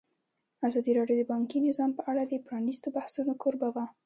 ازادي 0.67 0.91
راډیو 0.99 1.17
د 1.19 1.23
بانکي 1.31 1.57
نظام 1.69 1.91
په 1.97 2.01
اړه 2.11 2.23
د 2.25 2.33
پرانیستو 2.47 2.87
بحثونو 2.95 3.33
کوربه 3.41 3.69
وه. 3.73 3.85